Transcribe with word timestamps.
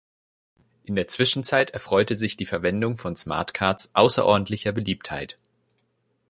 In 0.83 0.95
der 0.95 1.07
Zwischenzeit 1.07 1.69
erfreute 1.69 2.15
sich 2.15 2.35
die 2.35 2.47
Verwendung 2.47 2.97
von 2.97 3.15
Smartcards 3.15 3.91
außerordentlicher 3.93 4.71
Beliebtheit. 4.71 5.37